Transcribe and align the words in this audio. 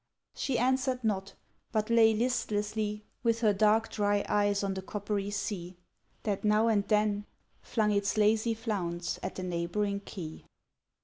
She 0.33 0.57
answered 0.57 1.03
not, 1.03 1.35
but 1.71 1.91
lay 1.91 2.15
listlessly 2.15 3.03
With 3.21 3.41
her 3.41 3.53
dark 3.53 3.89
dry 3.91 4.25
eyes 4.27 4.63
on 4.63 4.73
the 4.73 4.81
coppery 4.81 5.29
sea, 5.29 5.77
That 6.23 6.43
now 6.43 6.69
and 6.69 6.87
then 6.87 7.27
Flung 7.61 7.91
its 7.91 8.17
lazy 8.17 8.55
flounce 8.55 9.19
at 9.21 9.35
the 9.35 9.43
neighbouring 9.43 9.99
quay. 9.99 10.43